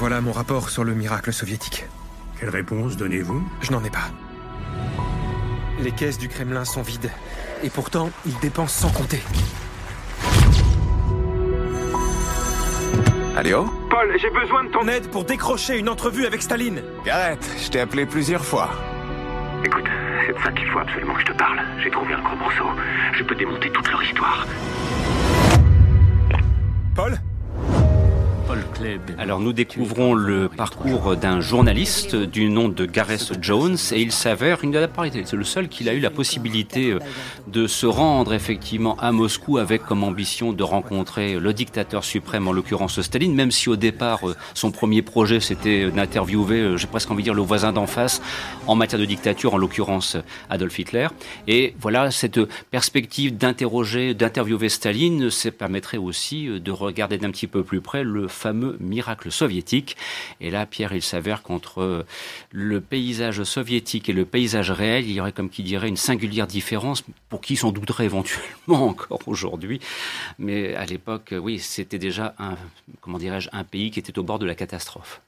voilà 0.00 0.22
mon 0.22 0.32
rapport 0.32 0.70
sur 0.70 0.82
le 0.82 0.94
miracle 0.94 1.30
soviétique. 1.30 1.84
Quelle 2.38 2.48
réponse 2.48 2.96
donnez-vous? 2.96 3.46
Je 3.60 3.70
n'en 3.70 3.84
ai 3.84 3.90
pas. 3.90 4.08
Les 5.78 5.92
caisses 5.92 6.16
du 6.16 6.26
Kremlin 6.26 6.64
sont 6.64 6.80
vides. 6.80 7.10
Et 7.62 7.68
pourtant, 7.68 8.08
ils 8.24 8.38
dépensent 8.38 8.80
sans 8.80 8.90
compter. 8.90 9.20
Allô 13.36 13.66
Paul, 13.90 14.16
j'ai 14.18 14.30
besoin 14.30 14.64
de 14.64 14.70
ton 14.70 14.88
aide 14.88 15.10
pour 15.10 15.24
décrocher 15.24 15.78
une 15.78 15.90
entrevue 15.90 16.24
avec 16.24 16.40
Staline. 16.40 16.82
Gareth, 17.04 17.46
je 17.62 17.68
t'ai 17.68 17.80
appelé 17.80 18.06
plusieurs 18.06 18.46
fois. 18.46 18.70
Écoute, 19.62 19.84
c'est 20.26 20.32
de 20.32 20.42
ça 20.42 20.50
qu'il 20.52 20.66
faut 20.70 20.78
absolument 20.78 21.12
que 21.12 21.20
je 21.20 21.26
te 21.26 21.36
parle. 21.36 21.60
J'ai 21.84 21.90
trouvé 21.90 22.14
un 22.14 22.22
gros 22.22 22.36
morceau. 22.36 22.64
Je 23.18 23.22
peux 23.22 23.34
démonter 23.34 23.70
toute 23.70 23.90
leur 23.90 24.02
histoire. 24.02 24.46
Paul? 26.94 27.20
Alors 29.18 29.40
nous 29.40 29.52
découvrons 29.52 30.14
le 30.14 30.48
parcours 30.48 31.16
d'un 31.16 31.40
journaliste 31.40 32.16
du 32.16 32.48
nom 32.48 32.68
de 32.68 32.86
Gareth 32.86 33.32
Jones 33.42 33.76
et 33.92 34.00
il 34.00 34.10
s'avère 34.10 34.64
une 34.64 34.74
adaptarité. 34.74 35.22
C'est 35.26 35.36
le 35.36 35.44
seul 35.44 35.68
qui 35.68 35.86
a 35.88 35.92
eu 35.92 36.00
la 36.00 36.10
possibilité 36.10 36.92
euh, 36.92 36.98
de 37.46 37.66
se 37.66 37.86
rendre 37.86 38.32
effectivement 38.32 38.96
à 38.98 39.12
Moscou 39.12 39.58
avec 39.58 39.82
comme 39.82 40.02
ambition 40.02 40.52
de 40.52 40.62
rencontrer 40.62 41.38
le 41.38 41.52
dictateur 41.52 42.04
suprême, 42.04 42.48
en 42.48 42.52
l'occurrence 42.52 43.00
Staline, 43.02 43.34
même 43.34 43.50
si 43.50 43.68
au 43.68 43.76
départ 43.76 44.28
euh, 44.28 44.36
son 44.54 44.70
premier 44.70 45.02
projet 45.02 45.40
c'était 45.40 45.90
d'interviewer, 45.90 46.60
euh, 46.60 46.76
j'ai 46.76 46.86
presque 46.86 47.10
envie 47.10 47.22
de 47.22 47.24
dire, 47.24 47.34
le 47.34 47.42
voisin 47.42 47.72
d'en 47.72 47.86
face 47.86 48.22
en 48.66 48.76
matière 48.76 49.00
de 49.00 49.06
dictature, 49.06 49.54
en 49.54 49.58
l'occurrence 49.58 50.16
Adolf 50.48 50.78
Hitler. 50.78 51.08
Et 51.48 51.74
voilà, 51.78 52.10
cette 52.10 52.40
perspective 52.70 53.36
d'interroger, 53.36 54.14
d'interviewer 54.14 54.68
Staline, 54.68 55.30
ça 55.30 55.50
permettrait 55.50 55.98
aussi 55.98 56.48
de 56.48 56.70
regarder 56.70 57.18
d'un 57.18 57.30
petit 57.30 57.46
peu 57.46 57.62
plus 57.62 57.80
près 57.80 58.04
le 58.04 58.28
fameux 58.28 58.69
miracle 58.78 59.32
soviétique. 59.32 59.96
Et 60.40 60.50
là, 60.50 60.66
Pierre, 60.66 60.92
il 60.92 61.02
s'avère 61.02 61.42
qu'entre 61.42 62.04
le 62.52 62.80
paysage 62.80 63.42
soviétique 63.42 64.08
et 64.08 64.12
le 64.12 64.24
paysage 64.24 64.70
réel, 64.70 65.06
il 65.06 65.12
y 65.12 65.20
aurait, 65.20 65.32
comme 65.32 65.50
qui 65.50 65.62
dirait, 65.62 65.88
une 65.88 65.96
singulière 65.96 66.46
différence 66.46 67.02
pour 67.28 67.40
qui 67.40 67.56
s'en 67.56 67.72
douterait 67.72 68.04
éventuellement 68.04 68.48
encore 68.88 69.20
aujourd'hui. 69.26 69.80
Mais 70.38 70.74
à 70.74 70.86
l'époque, 70.86 71.34
oui, 71.36 71.58
c'était 71.58 71.98
déjà 71.98 72.34
un, 72.38 72.56
comment 73.00 73.18
dirais-je, 73.18 73.48
un 73.52 73.64
pays 73.64 73.90
qui 73.90 73.98
était 73.98 74.18
au 74.18 74.22
bord 74.22 74.38
de 74.38 74.46
la 74.46 74.54
catastrophe. 74.54 75.20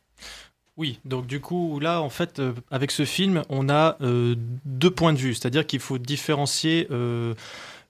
Oui, 0.79 0.99
donc 1.05 1.27
du 1.27 1.41
coup, 1.41 1.79
là, 1.81 2.01
en 2.01 2.09
fait, 2.09 2.39
euh, 2.39 2.53
avec 2.71 2.91
ce 2.91 3.05
film, 3.05 3.43
on 3.51 3.69
a 3.69 3.97
euh, 4.01 4.35
deux 4.65 4.91
points 4.91 5.13
de 5.13 5.19
vue. 5.19 5.35
C'est-à-dire 5.35 5.67
qu'il 5.67 5.81
faut 5.81 5.99
différencier 5.99 6.89
euh, 6.91 7.35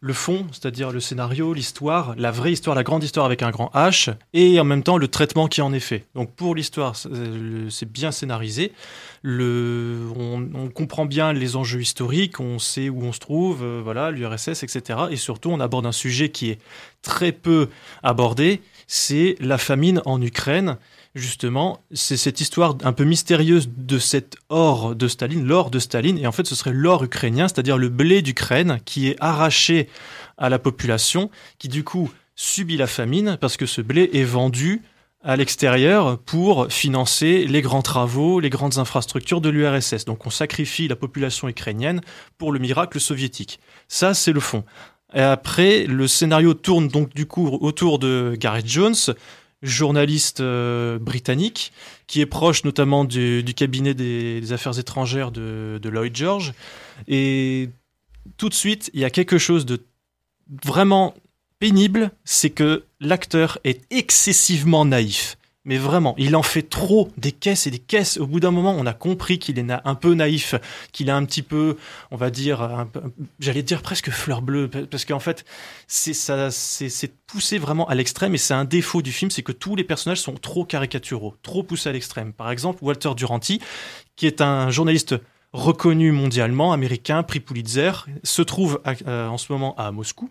le 0.04 0.12
fond, 0.12 0.48
c'est-à-dire 0.50 0.90
le 0.90 0.98
scénario, 0.98 1.54
l'histoire, 1.54 2.16
la 2.18 2.32
vraie 2.32 2.50
histoire, 2.50 2.74
la 2.74 2.82
grande 2.82 3.04
histoire 3.04 3.24
avec 3.24 3.40
un 3.44 3.50
grand 3.50 3.70
H, 3.72 4.12
et 4.34 4.58
en 4.58 4.64
même 4.64 4.82
temps 4.82 4.98
le 4.98 5.06
traitement 5.06 5.46
qui 5.46 5.62
en 5.62 5.72
est 5.72 5.78
fait. 5.80 6.06
Donc 6.16 6.34
pour 6.34 6.56
l'histoire, 6.56 6.96
c'est 6.96 7.08
euh, 7.08 7.68
bien 7.86 8.10
scénarisé. 8.10 8.72
On 9.24 10.68
comprend 10.74 11.06
bien 11.06 11.32
les 11.32 11.54
enjeux 11.54 11.80
historiques, 11.80 12.40
on 12.40 12.58
sait 12.58 12.88
où 12.88 13.00
on 13.04 13.12
se 13.12 13.20
trouve, 13.20 13.62
euh, 13.62 13.80
voilà, 13.82 14.10
l'URSS, 14.10 14.64
etc. 14.64 14.98
Et 15.12 15.16
surtout, 15.16 15.50
on 15.50 15.60
aborde 15.60 15.86
un 15.86 15.92
sujet 15.92 16.30
qui 16.30 16.50
est 16.50 16.58
très 17.02 17.30
peu 17.30 17.68
abordé, 18.02 18.60
c'est 18.86 19.36
la 19.40 19.58
famine 19.58 20.02
en 20.04 20.20
Ukraine 20.20 20.76
justement, 21.14 21.84
c'est 21.92 22.16
cette 22.16 22.40
histoire 22.40 22.76
un 22.84 22.92
peu 22.92 23.04
mystérieuse 23.04 23.68
de 23.76 23.98
cet 23.98 24.36
or 24.48 24.94
de 24.94 25.08
Staline, 25.08 25.44
l'or 25.44 25.70
de 25.70 25.78
Staline, 25.78 26.18
et 26.18 26.26
en 26.26 26.32
fait 26.32 26.46
ce 26.46 26.54
serait 26.54 26.72
l'or 26.72 27.04
ukrainien, 27.04 27.48
c'est-à-dire 27.48 27.76
le 27.76 27.88
blé 27.88 28.22
d'Ukraine 28.22 28.78
qui 28.84 29.08
est 29.08 29.16
arraché 29.20 29.88
à 30.38 30.48
la 30.48 30.58
population, 30.58 31.30
qui 31.58 31.68
du 31.68 31.84
coup 31.84 32.10
subit 32.34 32.76
la 32.76 32.86
famine 32.86 33.36
parce 33.40 33.56
que 33.56 33.66
ce 33.66 33.82
blé 33.82 34.08
est 34.14 34.24
vendu 34.24 34.82
à 35.24 35.36
l'extérieur 35.36 36.18
pour 36.18 36.66
financer 36.72 37.46
les 37.46 37.62
grands 37.62 37.82
travaux, 37.82 38.40
les 38.40 38.50
grandes 38.50 38.78
infrastructures 38.78 39.40
de 39.40 39.50
l'URSS. 39.50 40.04
Donc 40.04 40.26
on 40.26 40.30
sacrifie 40.30 40.88
la 40.88 40.96
population 40.96 41.48
ukrainienne 41.48 42.00
pour 42.38 42.50
le 42.50 42.58
miracle 42.58 42.98
soviétique. 43.00 43.60
Ça, 43.86 44.14
c'est 44.14 44.32
le 44.32 44.40
fond. 44.40 44.64
Et 45.14 45.20
après, 45.20 45.86
le 45.86 46.06
scénario 46.06 46.54
tourne 46.54 46.88
donc 46.88 47.14
du 47.14 47.26
coup 47.26 47.46
autour 47.60 47.98
de 47.98 48.34
Gareth 48.38 48.66
Jones, 48.66 48.94
journaliste 49.62 50.40
euh, 50.40 50.98
britannique, 50.98 51.72
qui 52.06 52.20
est 52.20 52.26
proche 52.26 52.64
notamment 52.64 53.04
du, 53.04 53.44
cabinet 53.54 53.94
des, 53.94 54.52
affaires 54.52 54.78
étrangères 54.78 55.30
de 55.30 55.88
Lloyd 55.88 56.16
George. 56.16 56.54
Et 57.08 57.70
tout 58.36 58.48
de 58.48 58.54
suite, 58.54 58.90
il 58.94 59.00
y 59.00 59.04
a 59.04 59.10
quelque 59.10 59.38
chose 59.38 59.66
de 59.66 59.80
vraiment 60.64 61.14
pénible, 61.58 62.10
c'est 62.24 62.50
que 62.50 62.84
l'acteur 63.00 63.58
est 63.64 63.80
excessivement 63.90 64.84
naïf. 64.84 65.36
Mais 65.64 65.78
vraiment, 65.78 66.16
il 66.18 66.34
en 66.34 66.42
fait 66.42 66.62
trop, 66.62 67.08
des 67.16 67.30
caisses 67.30 67.68
et 67.68 67.70
des 67.70 67.78
caisses. 67.78 68.16
Au 68.16 68.26
bout 68.26 68.40
d'un 68.40 68.50
moment, 68.50 68.74
on 68.76 68.84
a 68.84 68.92
compris 68.92 69.38
qu'il 69.38 69.60
est 69.60 69.66
un 69.84 69.94
peu 69.94 70.14
naïf, 70.14 70.56
qu'il 70.90 71.08
est 71.08 71.12
un 71.12 71.24
petit 71.24 71.42
peu, 71.42 71.76
on 72.10 72.16
va 72.16 72.30
dire, 72.30 72.86
j'allais 73.38 73.62
dire 73.62 73.80
presque 73.80 74.10
fleur 74.10 74.42
bleue, 74.42 74.68
pa- 74.68 74.86
parce 74.90 75.04
qu'en 75.04 75.20
fait, 75.20 75.44
c'est 75.86 77.12
poussé 77.28 77.58
vraiment 77.58 77.86
à 77.88 77.94
l'extrême, 77.94 78.34
et 78.34 78.38
c'est 78.38 78.54
un 78.54 78.64
défaut 78.64 79.02
du 79.02 79.12
film, 79.12 79.30
c'est 79.30 79.42
que 79.42 79.52
tous 79.52 79.76
les 79.76 79.84
personnages 79.84 80.20
sont 80.20 80.34
trop 80.34 80.64
caricaturaux, 80.64 81.36
trop 81.42 81.62
poussés 81.62 81.90
à 81.90 81.92
l'extrême. 81.92 82.32
Par 82.32 82.50
exemple, 82.50 82.80
Walter 82.82 83.10
Duranty, 83.16 83.60
qui 84.16 84.26
est 84.26 84.40
un 84.40 84.68
journaliste 84.70 85.14
reconnu 85.52 86.10
mondialement, 86.10 86.72
américain, 86.72 87.22
prix 87.22 87.38
Pulitzer, 87.38 87.92
se 88.24 88.42
trouve 88.42 88.80
euh, 89.06 89.28
en 89.28 89.38
ce 89.38 89.52
moment 89.52 89.76
à 89.76 89.92
Moscou, 89.92 90.28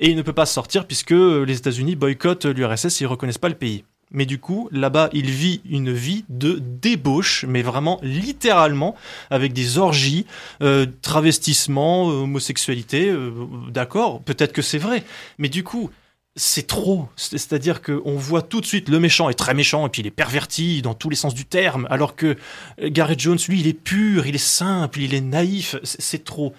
et 0.00 0.10
il 0.10 0.16
ne 0.16 0.22
peut 0.22 0.32
pas 0.32 0.46
sortir 0.46 0.86
puisque 0.88 1.10
les 1.10 1.56
États-Unis 1.56 1.94
boycottent 1.94 2.46
l'URSS 2.46 3.00
et 3.00 3.04
ne 3.04 3.08
reconnaissent 3.08 3.38
pas 3.38 3.48
le 3.48 3.54
pays. 3.54 3.84
Mais 4.14 4.24
du 4.26 4.38
coup, 4.38 4.68
là-bas, 4.72 5.10
il 5.12 5.30
vit 5.30 5.60
une 5.68 5.92
vie 5.92 6.24
de 6.30 6.58
débauche, 6.62 7.44
mais 7.46 7.60
vraiment 7.62 7.98
littéralement, 8.02 8.94
avec 9.28 9.52
des 9.52 9.76
orgies, 9.76 10.24
euh, 10.62 10.86
travestissement, 11.02 12.10
euh, 12.10 12.22
homosexualité. 12.22 13.10
euh, 13.10 13.32
D'accord, 13.70 14.22
peut-être 14.22 14.52
que 14.52 14.62
c'est 14.62 14.78
vrai, 14.78 15.04
mais 15.38 15.48
du 15.48 15.64
coup, 15.64 15.90
c'est 16.36 16.66
trop. 16.66 17.08
C'est- 17.16 17.38
C'est-à-dire 17.38 17.80
qu'on 17.82 18.16
voit 18.16 18.42
tout 18.42 18.60
de 18.60 18.66
suite 18.66 18.88
le 18.88 18.98
méchant 19.00 19.28
est 19.30 19.34
très 19.34 19.54
méchant 19.54 19.86
et 19.86 19.88
puis 19.88 20.02
il 20.02 20.06
est 20.06 20.10
perverti 20.10 20.82
dans 20.82 20.94
tous 20.94 21.08
les 21.10 21.16
sens 21.16 21.34
du 21.34 21.44
terme, 21.44 21.86
alors 21.90 22.16
que 22.16 22.26
euh, 22.80 22.88
Gareth 22.90 23.20
Jones, 23.20 23.38
lui, 23.48 23.60
il 23.60 23.66
est 23.68 23.72
pur, 23.72 24.26
il 24.26 24.34
est 24.34 24.38
simple, 24.38 25.00
il 25.00 25.14
est 25.14 25.20
naïf. 25.20 25.76
C'est 25.84 26.24
trop. 26.24 26.52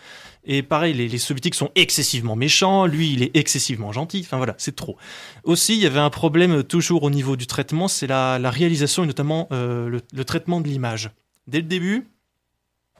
Et 0.46 0.62
pareil, 0.62 0.94
les, 0.94 1.08
les 1.08 1.18
soviétiques 1.18 1.56
sont 1.56 1.72
excessivement 1.76 2.36
méchants, 2.36 2.86
lui 2.86 3.14
il 3.14 3.24
est 3.24 3.36
excessivement 3.36 3.92
gentil, 3.92 4.22
enfin 4.24 4.38
voilà, 4.38 4.56
c'est 4.58 4.76
trop. 4.76 4.98
Aussi, 5.44 5.76
il 5.76 5.82
y 5.82 5.86
avait 5.86 6.00
un 6.00 6.10
problème 6.10 6.64
toujours 6.64 7.04
au 7.04 7.10
niveau 7.10 7.36
du 7.36 7.48
traitement, 7.48 7.88
c'est 7.88 8.08
la, 8.08 8.38
réalisation 8.50 9.04
et 9.04 9.08
notamment 9.08 9.48
euh, 9.52 10.00
le, 10.14 10.26
traitement 10.26 10.62
de 10.62 10.68
l'image. 10.68 11.10
Dès 11.48 11.60
le 11.60 11.68
début, 11.68 12.08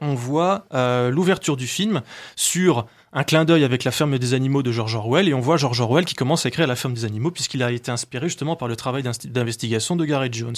on 0.00 0.14
voit 0.14 0.66
euh, 0.74 1.10
l'ouverture 1.10 1.56
du 1.56 1.66
film 1.66 2.02
sur 2.34 2.86
un 3.12 3.24
clin 3.24 3.44
d'œil 3.44 3.64
avec 3.64 3.84
la 3.84 3.92
ferme 3.92 4.18
des 4.18 4.34
animaux 4.34 4.62
de 4.62 4.72
George 4.72 4.94
Orwell, 4.94 5.28
et 5.28 5.34
on 5.34 5.40
voit 5.40 5.56
George 5.56 5.80
Orwell 5.80 6.04
qui 6.04 6.14
commence 6.14 6.44
à 6.44 6.48
écrire 6.48 6.66
la 6.66 6.76
ferme 6.76 6.94
des 6.94 7.04
animaux, 7.04 7.30
puisqu'il 7.30 7.62
a 7.62 7.70
été 7.70 7.90
inspiré 7.90 8.28
justement 8.28 8.56
par 8.56 8.68
le 8.68 8.76
travail 8.76 9.02
d'investigation 9.02 9.96
de 9.96 10.04
Gareth 10.04 10.34
Jones. 10.34 10.56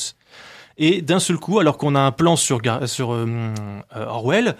Et 0.76 1.02
d'un 1.02 1.20
seul 1.20 1.38
coup, 1.38 1.58
alors 1.58 1.76
qu'on 1.76 1.94
a 1.94 2.00
un 2.00 2.12
plan 2.12 2.36
sur, 2.36 2.60
euh, 2.64 3.54
Orwell, 3.94 4.56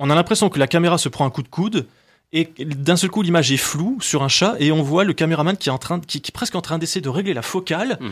on 0.00 0.10
a 0.10 0.14
l'impression 0.16 0.48
que 0.48 0.58
la 0.58 0.66
caméra 0.66 0.98
se 0.98 1.08
prend 1.08 1.24
un 1.24 1.30
coup 1.30 1.42
de 1.44 1.48
coude, 1.48 1.86
et 2.32 2.48
d'un 2.64 2.96
seul 2.96 3.10
coup, 3.10 3.22
l'image 3.22 3.52
est 3.52 3.56
floue 3.56 3.98
sur 4.00 4.22
un 4.22 4.28
chat, 4.28 4.56
et 4.58 4.72
on 4.72 4.82
voit 4.82 5.04
le 5.04 5.12
caméraman 5.12 5.56
qui 5.56 5.68
est, 5.68 5.72
en 5.72 5.78
train, 5.78 6.00
qui, 6.00 6.20
qui 6.20 6.30
est 6.30 6.32
presque 6.32 6.54
en 6.56 6.60
train 6.60 6.78
d'essayer 6.78 7.00
de 7.00 7.08
régler 7.08 7.34
la 7.34 7.42
focale, 7.42 7.98
Mm. 8.00 8.08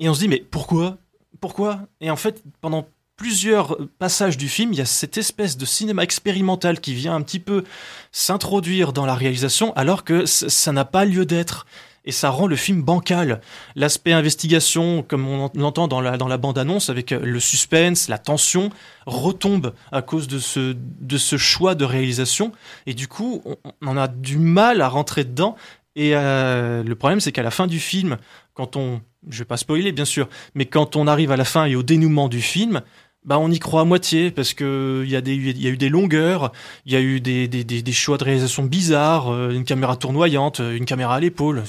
et 0.00 0.08
on 0.08 0.14
se 0.14 0.20
dit, 0.20 0.28
mais 0.28 0.44
pourquoi? 0.50 0.98
Pourquoi? 1.40 1.80
Et 2.00 2.10
en 2.10 2.16
fait, 2.16 2.42
pendant 2.60 2.86
plusieurs 3.16 3.76
passages 3.98 4.38
du 4.38 4.48
film, 4.48 4.72
il 4.72 4.78
y 4.78 4.82
a 4.82 4.86
cette 4.86 5.18
espèce 5.18 5.58
de 5.58 5.66
cinéma 5.66 6.02
expérimental 6.02 6.80
qui 6.80 6.94
vient 6.94 7.14
un 7.14 7.20
petit 7.22 7.38
peu 7.38 7.64
s'introduire 8.12 8.92
dans 8.92 9.06
la 9.06 9.14
réalisation, 9.14 9.74
alors 9.76 10.04
que 10.04 10.26
ça 10.26 10.72
n'a 10.72 10.84
pas 10.84 11.04
lieu 11.04 11.26
d'être. 11.26 11.66
Et 12.04 12.12
ça 12.12 12.30
rend 12.30 12.46
le 12.46 12.56
film 12.56 12.82
bancal. 12.82 13.40
L'aspect 13.76 14.12
investigation, 14.12 15.02
comme 15.06 15.28
on 15.28 15.44
en- 15.44 15.50
l'entend 15.54 15.86
dans 15.86 16.00
la, 16.00 16.16
dans 16.16 16.28
la 16.28 16.38
bande-annonce, 16.38 16.88
avec 16.88 17.12
euh, 17.12 17.20
le 17.22 17.40
suspense, 17.40 18.08
la 18.08 18.18
tension, 18.18 18.70
retombe 19.06 19.74
à 19.92 20.00
cause 20.00 20.26
de 20.26 20.38
ce, 20.38 20.74
de 20.76 21.18
ce 21.18 21.36
choix 21.36 21.74
de 21.74 21.84
réalisation. 21.84 22.52
Et 22.86 22.94
du 22.94 23.06
coup, 23.06 23.42
on, 23.44 23.56
on 23.82 23.96
a 23.96 24.08
du 24.08 24.38
mal 24.38 24.80
à 24.80 24.88
rentrer 24.88 25.24
dedans. 25.24 25.56
Et 25.94 26.12
euh, 26.14 26.82
le 26.82 26.94
problème, 26.94 27.20
c'est 27.20 27.32
qu'à 27.32 27.42
la 27.42 27.50
fin 27.50 27.66
du 27.66 27.80
film, 27.80 28.16
quand 28.54 28.76
on... 28.76 29.00
Je 29.28 29.40
vais 29.40 29.44
pas 29.44 29.58
spoiler, 29.58 29.92
bien 29.92 30.06
sûr, 30.06 30.30
mais 30.54 30.64
quand 30.64 30.96
on 30.96 31.06
arrive 31.06 31.30
à 31.30 31.36
la 31.36 31.44
fin 31.44 31.66
et 31.66 31.76
au 31.76 31.82
dénouement 31.82 32.30
du 32.30 32.40
film, 32.40 32.80
bah 33.24 33.38
on 33.38 33.50
y 33.50 33.58
croit 33.58 33.82
à 33.82 33.84
moitié 33.84 34.30
parce 34.30 34.54
que 34.54 35.02
il 35.04 35.10
y 35.10 35.16
a 35.16 35.20
y 35.20 35.66
a 35.66 35.70
eu 35.70 35.76
des 35.76 35.88
longueurs, 35.90 36.52
il 36.86 36.92
y 36.92 36.96
a 36.96 37.00
eu 37.00 37.20
des, 37.20 37.92
choix 37.92 38.16
de 38.16 38.24
réalisation 38.24 38.62
bizarres, 38.64 39.30
euh, 39.30 39.50
une 39.50 39.64
caméra 39.64 39.96
tournoyante, 39.96 40.60
euh, 40.60 40.74
une 40.74 40.86
caméra 40.86 41.16
à 41.16 41.20
l'épaule, 41.20 41.62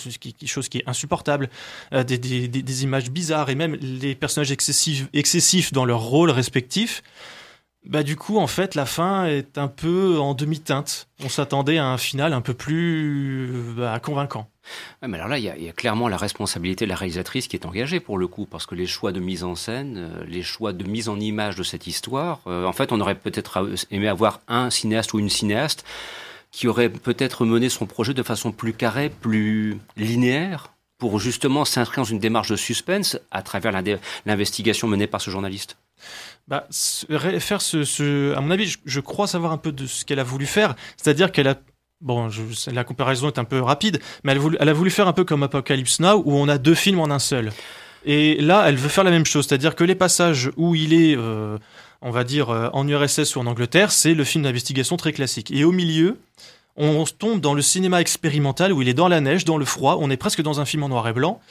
chose 0.45 0.69
qui 0.69 0.77
est 0.77 0.87
insupportable, 0.87 1.49
euh, 1.93 2.03
des 2.03 2.83
images 2.83 3.11
bizarres 3.11 3.49
et 3.49 3.55
même 3.55 3.75
les 3.81 4.15
personnages 4.15 4.51
excessifs 4.51 5.07
excessifs 5.13 5.73
dans 5.73 5.83
leurs 5.83 6.01
rôles 6.01 6.31
respectifs. 6.31 7.03
Bah 7.85 8.03
du 8.03 8.15
coup, 8.15 8.37
en 8.37 8.45
fait, 8.45 8.75
la 8.75 8.85
fin 8.85 9.25
est 9.25 9.57
un 9.57 9.67
peu 9.67 10.19
en 10.19 10.35
demi-teinte. 10.35 11.07
On 11.23 11.29
s'attendait 11.29 11.79
à 11.79 11.87
un 11.87 11.97
final 11.97 12.31
un 12.31 12.41
peu 12.41 12.53
plus 12.53 13.73
bah, 13.75 13.99
convaincant. 13.99 14.47
mais 15.01 15.17
alors 15.17 15.27
là, 15.27 15.39
il 15.39 15.43
y, 15.43 15.69
a, 15.69 15.73
clairement 15.73 16.07
la 16.07 16.17
responsabilité 16.17 16.85
de 16.85 16.89
la 16.89 16.95
réalisatrice 16.95 17.47
qui 17.47 17.55
est 17.55 17.65
engagée 17.65 17.99
pour 17.99 18.19
le 18.19 18.27
coup, 18.27 18.45
parce 18.45 18.67
que 18.67 18.75
les 18.75 18.85
choix 18.85 19.11
de 19.11 19.19
mise 19.19 19.43
en 19.43 19.55
scène, 19.55 19.97
euh, 19.97 20.23
les 20.27 20.43
choix 20.43 20.73
de 20.73 20.83
mise 20.83 21.09
en 21.09 21.19
image 21.19 21.55
de 21.55 21.63
cette 21.63 21.87
histoire, 21.87 22.41
euh, 22.45 22.65
en 22.65 22.71
fait, 22.71 22.91
on 22.91 23.01
aurait 23.01 23.15
peut-être 23.15 23.67
aimé 23.89 24.07
avoir 24.07 24.41
un 24.47 24.69
cinéaste 24.69 25.13
ou 25.13 25.19
une 25.19 25.29
cinéaste 25.29 25.83
qui 26.51 26.67
aurait 26.67 26.89
peut-être 26.89 27.45
mené 27.45 27.69
son 27.69 27.87
projet 27.87 28.13
de 28.13 28.23
façon 28.23 28.51
plus 28.51 28.73
carrée, 28.73 29.09
plus 29.09 29.79
linéaire, 29.97 30.71
pour 30.99 31.19
justement 31.19 31.65
s'inscrire 31.65 32.03
dans 32.03 32.09
une 32.09 32.19
démarche 32.19 32.51
de 32.51 32.55
suspense 32.55 33.17
à 33.31 33.41
travers 33.41 33.71
l'investigation 34.27 34.87
menée 34.87 35.07
par 35.07 35.19
ce 35.19 35.31
journaliste 35.31 35.77
bah, 36.47 36.67
faire 36.71 37.61
ce, 37.61 38.35
à 38.35 38.41
mon 38.41 38.51
avis, 38.51 38.75
je, 38.85 38.99
crois 38.99 39.27
savoir 39.27 39.51
un 39.51 39.57
peu 39.57 39.71
de 39.71 39.85
ce 39.85 40.05
qu'elle 40.05 40.19
a 40.19 40.23
voulu 40.23 40.45
faire. 40.45 40.75
C'est-à-dire 40.97 41.31
qu'elle 41.31 41.47
a 41.47 41.55
Bon, 42.01 42.29
la 42.73 42.83
comparaison 42.83 43.27
est 43.27 43.37
un 43.37 43.43
peu 43.43 43.61
rapide, 43.61 43.99
mais 44.23 44.31
elle, 44.31 44.41
elle, 44.59 44.69
a 44.69 44.73
voulu 44.73 44.89
faire 44.89 45.07
un 45.07 45.13
peu 45.13 45.23
comme 45.23 45.43
Apocalypse 45.43 45.99
Now, 45.99 46.23
où 46.25 46.33
on 46.33 46.49
a 46.49 46.57
deux 46.57 46.73
films 46.73 46.99
en 46.99 47.11
un 47.11 47.19
seul. 47.19 47.51
Et 48.05 48.41
là, 48.41 48.63
elle 48.67 48.75
veut 48.75 48.89
faire 48.89 49.03
la 49.03 49.11
même 49.11 49.25
chose, 49.25 49.45
c'est-à-dire 49.47 49.75
que 49.75 49.83
les 49.83 49.95
passages 49.95 50.51
où 50.57 50.73
il 50.73 50.93
est, 50.93 51.15
euh, 51.15 51.57
on 52.01 52.09
va 52.09 52.23
dire, 52.23 52.49
euh, 52.49 52.69
en 52.73 52.87
URSS 52.87 53.35
ou 53.35 53.39
en 53.39 53.45
Angleterre, 53.45 53.91
c'est 53.91 54.13
le 54.13 54.23
film 54.23 54.43
d'investigation 54.43 54.97
très 54.97 55.13
classique. 55.13 55.51
Et 55.51 55.63
au 55.63 55.71
milieu, 55.71 56.17
on 56.77 57.03
tombe 57.05 57.41
dans 57.41 57.53
le 57.53 57.61
cinéma 57.61 58.01
expérimental 58.01 58.73
où 58.73 58.81
il 58.81 58.89
est 58.89 58.93
dans 58.93 59.07
la 59.07 59.21
neige, 59.21 59.45
dans 59.45 59.57
le 59.57 59.65
froid, 59.65 59.97
on 59.99 60.09
est 60.09 60.17
presque 60.17 60.41
dans 60.41 60.59
un 60.59 60.65
film 60.65 60.83
en 60.83 60.89
noir 60.89 61.07
et 61.07 61.13
blanc. 61.13 61.41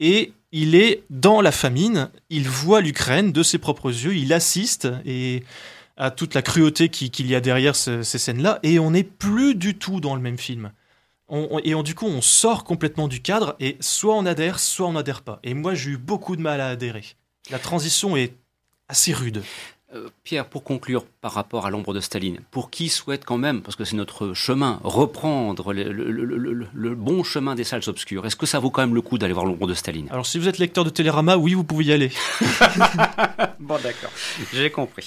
Et 0.00 0.32
il 0.52 0.74
est 0.74 1.02
dans 1.10 1.40
la 1.40 1.52
famine, 1.52 2.10
il 2.30 2.48
voit 2.48 2.80
l'Ukraine 2.80 3.32
de 3.32 3.42
ses 3.42 3.58
propres 3.58 3.90
yeux, 3.90 4.16
il 4.16 4.32
assiste 4.32 4.88
et 5.04 5.42
à 5.96 6.10
toute 6.10 6.34
la 6.34 6.42
cruauté 6.42 6.88
qu'il 6.88 7.26
y 7.26 7.34
a 7.34 7.40
derrière 7.40 7.76
ces 7.76 8.02
scènes-là, 8.04 8.58
et 8.62 8.78
on 8.78 8.90
n'est 8.90 9.04
plus 9.04 9.54
du 9.54 9.76
tout 9.76 10.00
dans 10.00 10.16
le 10.16 10.20
même 10.20 10.38
film. 10.38 10.72
et 11.62 11.74
du 11.82 11.94
coup, 11.94 12.06
on 12.06 12.20
sort 12.20 12.64
complètement 12.64 13.06
du 13.06 13.20
cadre, 13.20 13.54
et 13.60 13.76
soit 13.80 14.16
on 14.16 14.26
adhère, 14.26 14.58
soit 14.58 14.88
on 14.88 14.92
n'adhère 14.92 15.22
pas. 15.22 15.38
Et 15.44 15.54
moi, 15.54 15.74
j'ai 15.74 15.90
eu 15.90 15.96
beaucoup 15.96 16.34
de 16.36 16.42
mal 16.42 16.60
à 16.60 16.68
adhérer. 16.68 17.04
La 17.50 17.58
transition 17.58 18.16
est 18.16 18.34
assez 18.88 19.12
rude. 19.12 19.42
Euh, 19.94 20.08
Pierre, 20.24 20.46
pour 20.46 20.64
conclure 20.64 21.04
par 21.20 21.32
rapport 21.32 21.66
à 21.66 21.70
l'ombre 21.70 21.94
de 21.94 22.00
Staline, 22.00 22.40
pour 22.50 22.70
qui 22.70 22.88
souhaite 22.88 23.24
quand 23.24 23.38
même, 23.38 23.62
parce 23.62 23.76
que 23.76 23.84
c'est 23.84 23.94
notre 23.94 24.34
chemin, 24.34 24.80
reprendre 24.82 25.72
le, 25.72 26.94
bon 26.94 27.22
chemin 27.22 27.54
des 27.54 27.62
salles 27.62 27.82
obscures, 27.86 28.26
est-ce 28.26 28.34
que 28.34 28.46
ça 28.46 28.58
vaut 28.58 28.70
quand 28.70 28.82
même 28.82 28.94
le 28.94 29.02
coup 29.02 29.18
d'aller 29.18 29.34
voir 29.34 29.46
l'ombre 29.46 29.68
de 29.68 29.74
Staline? 29.74 30.08
Alors 30.10 30.26
si 30.26 30.38
vous 30.38 30.48
êtes 30.48 30.58
lecteur 30.58 30.84
de 30.84 30.90
Télérama, 30.90 31.36
oui, 31.36 31.54
vous 31.54 31.62
pouvez 31.62 31.84
y 31.84 31.92
aller. 31.92 32.10
bon 33.60 33.76
d'accord, 33.82 34.10
j'ai 34.52 34.70
compris. 34.70 35.02